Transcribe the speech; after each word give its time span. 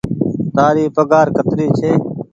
تآري 0.55 0.85
پگهآر 0.95 1.27
ڪتري 1.35 1.67
ڇي۔ 1.77 1.91